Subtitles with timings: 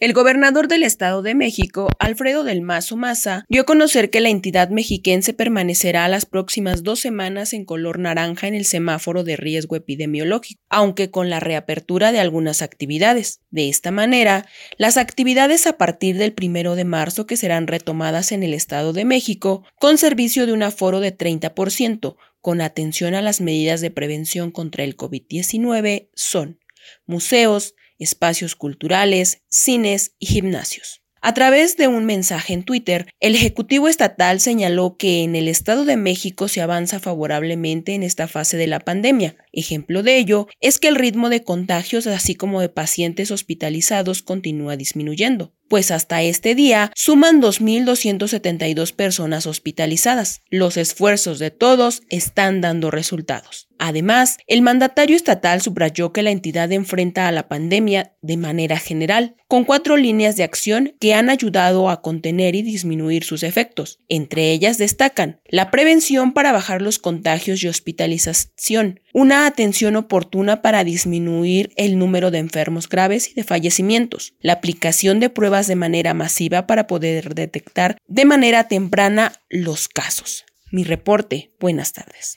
[0.00, 4.28] El gobernador del Estado de México, Alfredo del Mazo Maza, dio a conocer que la
[4.28, 9.74] entidad mexiquense permanecerá las próximas dos semanas en color naranja en el semáforo de riesgo
[9.74, 13.40] epidemiológico, aunque con la reapertura de algunas actividades.
[13.50, 18.44] De esta manera, las actividades a partir del primero de marzo que serán retomadas en
[18.44, 23.40] el Estado de México, con servicio de un aforo de 30%, con atención a las
[23.40, 26.60] medidas de prevención contra el COVID-19, son
[27.04, 31.02] museos, espacios culturales, cines y gimnasios.
[31.20, 35.84] A través de un mensaje en Twitter, el Ejecutivo Estatal señaló que en el Estado
[35.84, 39.36] de México se avanza favorablemente en esta fase de la pandemia.
[39.52, 44.76] Ejemplo de ello es que el ritmo de contagios, así como de pacientes hospitalizados, continúa
[44.76, 50.42] disminuyendo pues hasta este día suman 2.272 personas hospitalizadas.
[50.50, 53.68] Los esfuerzos de todos están dando resultados.
[53.78, 59.36] Además, el mandatario estatal subrayó que la entidad enfrenta a la pandemia de manera general,
[59.46, 64.00] con cuatro líneas de acción que han ayudado a contener y disminuir sus efectos.
[64.08, 70.84] Entre ellas destacan la prevención para bajar los contagios y hospitalización, una atención oportuna para
[70.84, 76.14] disminuir el número de enfermos graves y de fallecimientos, la aplicación de pruebas de manera
[76.14, 80.44] masiva para poder detectar de manera temprana los casos.
[80.70, 81.52] Mi reporte.
[81.58, 82.36] Buenas tardes.